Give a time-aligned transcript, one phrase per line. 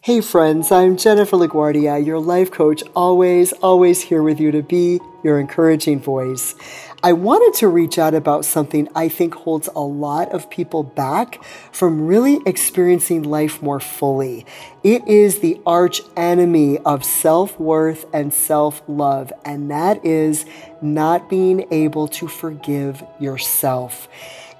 [0.00, 5.00] Hey friends, I'm Jennifer LaGuardia, your life coach, always, always here with you to be
[5.24, 6.54] your encouraging voice.
[7.02, 11.42] I wanted to reach out about something I think holds a lot of people back
[11.72, 14.46] from really experiencing life more fully.
[14.84, 20.46] It is the arch enemy of self worth and self love, and that is
[20.80, 24.08] not being able to forgive yourself.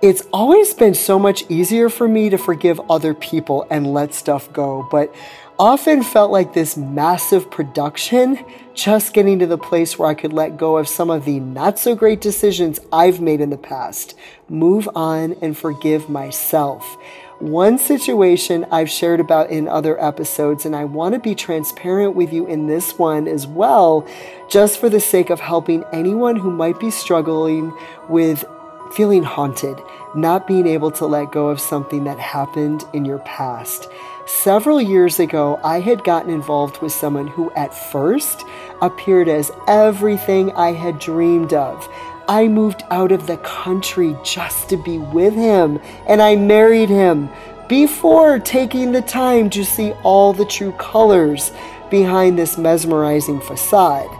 [0.00, 4.52] It's always been so much easier for me to forgive other people and let stuff
[4.52, 5.12] go, but
[5.58, 8.38] often felt like this massive production
[8.74, 11.80] just getting to the place where I could let go of some of the not
[11.80, 14.16] so great decisions I've made in the past,
[14.48, 16.96] move on and forgive myself.
[17.40, 22.32] One situation I've shared about in other episodes, and I want to be transparent with
[22.32, 24.06] you in this one as well,
[24.48, 27.76] just for the sake of helping anyone who might be struggling
[28.08, 28.44] with
[28.92, 29.82] feeling haunted,
[30.14, 33.88] not being able to let go of something that happened in your past.
[34.26, 38.44] Several years ago, I had gotten involved with someone who at first
[38.82, 41.88] appeared as everything I had dreamed of.
[42.28, 47.30] I moved out of the country just to be with him, and I married him
[47.68, 51.52] before taking the time to see all the true colors
[51.90, 54.10] behind this mesmerizing facade.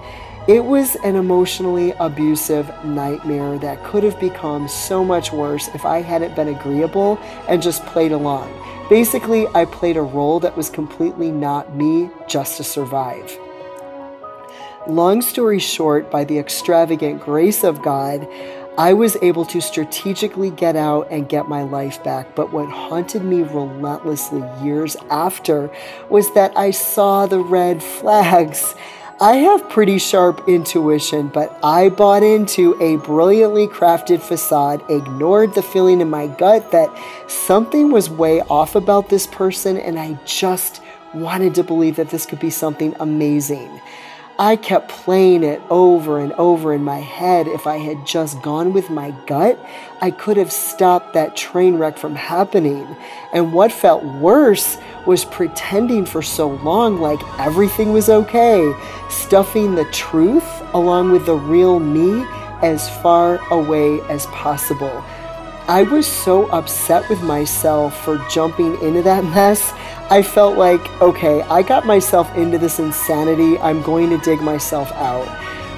[0.48, 6.00] It was an emotionally abusive nightmare that could have become so much worse if I
[6.00, 7.18] hadn't been agreeable
[7.50, 8.50] and just played along.
[8.88, 13.38] Basically, I played a role that was completely not me just to survive.
[14.86, 18.26] Long story short, by the extravagant grace of God,
[18.78, 22.34] I was able to strategically get out and get my life back.
[22.34, 25.70] But what haunted me relentlessly years after
[26.08, 28.74] was that I saw the red flags
[29.20, 35.62] I have pretty sharp intuition, but I bought into a brilliantly crafted facade, ignored the
[35.62, 36.88] feeling in my gut that
[37.26, 40.82] something was way off about this person, and I just
[41.14, 43.80] wanted to believe that this could be something amazing.
[44.40, 47.48] I kept playing it over and over in my head.
[47.48, 49.58] If I had just gone with my gut,
[50.00, 52.86] I could have stopped that train wreck from happening.
[53.32, 58.72] And what felt worse was pretending for so long like everything was okay,
[59.10, 62.24] stuffing the truth along with the real me
[62.62, 65.04] as far away as possible.
[65.66, 69.72] I was so upset with myself for jumping into that mess
[70.10, 73.58] I felt like, okay, I got myself into this insanity.
[73.58, 75.26] I'm going to dig myself out.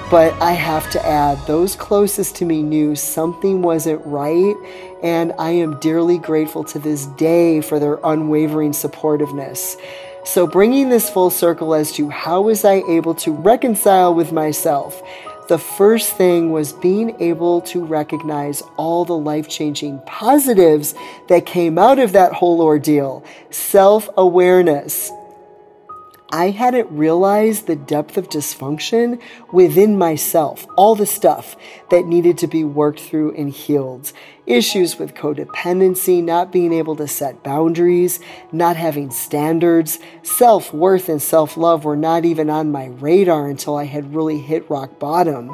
[0.09, 4.55] But I have to add, those closest to me knew something wasn't right,
[5.03, 9.75] and I am dearly grateful to this day for their unwavering supportiveness.
[10.23, 15.01] So, bringing this full circle as to how was I able to reconcile with myself,
[15.51, 20.95] the first thing was being able to recognize all the life changing positives
[21.27, 23.21] that came out of that whole ordeal.
[23.49, 25.11] Self awareness,
[26.33, 29.21] I hadn't realized the depth of dysfunction
[29.51, 31.57] within myself, all the stuff
[31.89, 34.13] that needed to be worked through and healed.
[34.45, 38.21] Issues with codependency, not being able to set boundaries,
[38.53, 43.75] not having standards, self worth and self love were not even on my radar until
[43.75, 45.53] I had really hit rock bottom.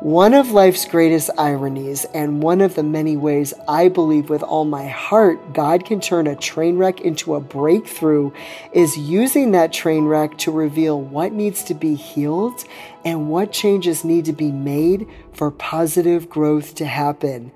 [0.00, 4.64] One of life's greatest ironies, and one of the many ways I believe with all
[4.64, 8.30] my heart God can turn a train wreck into a breakthrough,
[8.72, 12.64] is using that train wreck to reveal what needs to be healed
[13.04, 17.52] and what changes need to be made for positive growth to happen.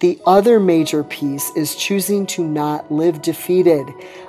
[0.00, 3.86] The other major piece is choosing to not live defeated.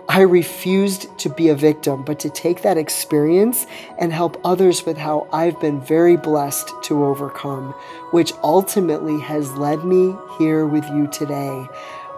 [0.09, 3.65] I refused to be a victim, but to take that experience
[3.97, 7.71] and help others with how I've been very blessed to overcome,
[8.11, 11.65] which ultimately has led me here with you today.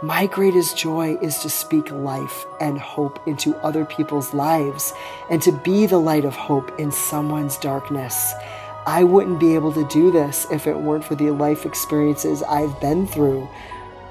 [0.01, 4.93] My greatest joy is to speak life and hope into other people's lives
[5.29, 8.33] and to be the light of hope in someone's darkness.
[8.85, 12.79] I wouldn't be able to do this if it weren't for the life experiences I've
[12.81, 13.49] been through.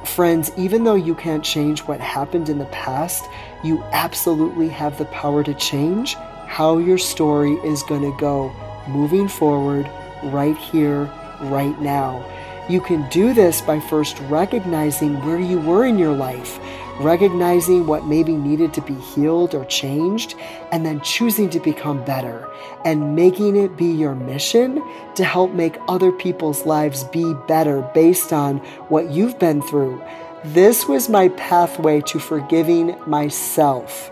[0.04, 3.28] Friends, even though you can't change what happened in the past,
[3.62, 6.14] you absolutely have the power to change
[6.46, 8.52] how your story is going to go
[8.88, 9.88] moving forward
[10.24, 11.04] right here,
[11.42, 12.24] right now.
[12.68, 16.58] You can do this by first recognizing where you were in your life,
[17.00, 20.34] recognizing what maybe needed to be healed or changed,
[20.70, 22.48] and then choosing to become better
[22.84, 24.82] and making it be your mission
[25.14, 28.58] to help make other people's lives be better based on
[28.88, 30.02] what you've been through.
[30.44, 34.10] This was my pathway to forgiving myself.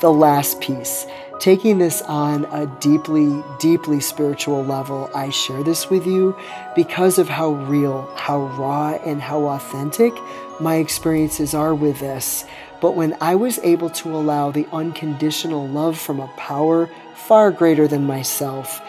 [0.00, 1.06] The last piece
[1.42, 6.36] taking this on a deeply, deeply spiritual level, I share this with you
[6.76, 10.14] because of how real, how raw, and how authentic
[10.60, 12.44] my experiences are with this.
[12.80, 17.88] But when I was able to allow the unconditional love from a power far greater
[17.88, 18.80] than myself,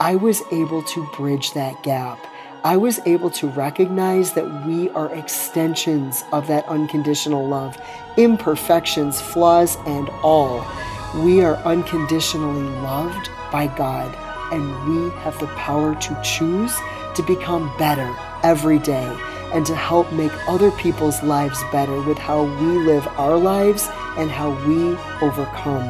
[0.00, 2.18] I was able to bridge that gap.
[2.64, 7.76] I was able to recognize that we are extensions of that unconditional love,
[8.16, 10.66] imperfections, flaws, and all.
[11.14, 14.14] We are unconditionally loved by God,
[14.52, 16.76] and we have the power to choose
[17.14, 19.16] to become better every day
[19.52, 23.88] and to help make other people's lives better with how we live our lives
[24.18, 24.96] and how we
[25.26, 25.88] overcome.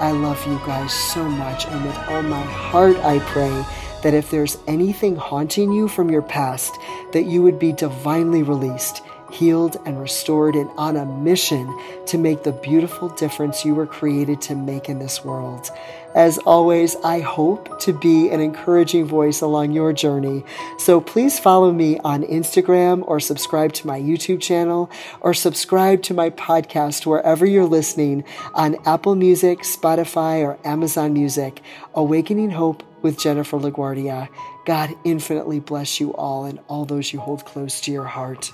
[0.00, 3.64] I love you guys so much, and with all my heart, I pray
[4.02, 6.78] that if there's anything haunting you from your past,
[7.12, 9.02] that you would be divinely released,
[9.32, 11.66] healed, and restored, and on a mission
[12.06, 15.70] to make the beautiful difference you were created to make in this world.
[16.14, 20.44] As always, I hope to be an encouraging voice along your journey.
[20.78, 24.90] So please follow me on Instagram or subscribe to my YouTube channel
[25.20, 28.24] or subscribe to my podcast wherever you're listening
[28.54, 31.62] on Apple Music, Spotify, or Amazon Music.
[31.94, 34.28] Awakening Hope with Jennifer LaGuardia.
[34.66, 38.52] God infinitely bless you all and all those you hold close to your heart.